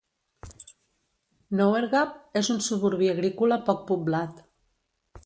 [1.59, 4.41] Nowergup és un suburbi agrícola poc poblat.